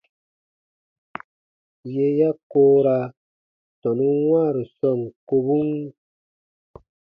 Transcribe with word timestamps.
Yè 1.93 2.05
ya 2.19 2.29
koora 2.51 2.97
tɔnun 3.81 4.17
wãaru 4.29 4.63
sɔɔn 4.77 5.01
kobun. 5.27 5.69